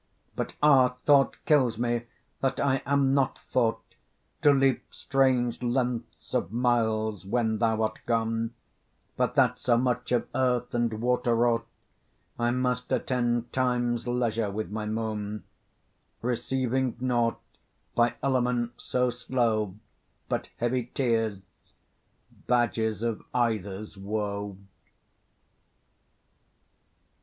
But, 0.35 0.55
ah! 0.63 0.95
thought 1.05 1.37
kills 1.45 1.77
me 1.77 2.07
that 2.41 2.59
I 2.59 2.81
am 2.87 3.13
not 3.13 3.37
thought, 3.37 3.83
To 4.41 4.49
leap 4.51 4.83
large 5.13 5.61
lengths 5.61 6.33
of 6.33 6.51
miles 6.51 7.23
when 7.23 7.59
thou 7.59 7.83
art 7.83 7.99
gone, 8.07 8.55
But 9.15 9.35
that 9.35 9.59
so 9.59 9.77
much 9.77 10.11
of 10.11 10.27
earth 10.33 10.73
and 10.73 10.91
water 10.99 11.35
wrought, 11.35 11.67
I 12.39 12.49
must 12.49 12.91
attend 12.91 13.53
time's 13.53 14.07
leisure 14.07 14.49
with 14.49 14.71
my 14.71 14.87
moan; 14.87 15.43
Receiving 16.23 16.97
nought 16.99 17.39
by 17.93 18.15
elements 18.23 18.83
so 18.83 19.11
slow 19.11 19.75
But 20.27 20.49
heavy 20.57 20.89
tears, 20.95 21.43
badges 22.47 23.03
of 23.03 23.21
either's 23.35 23.97
woe. 23.99 24.57